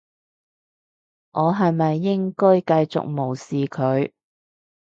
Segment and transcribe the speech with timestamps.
[1.29, 4.11] 我係咪應該繼續無視佢？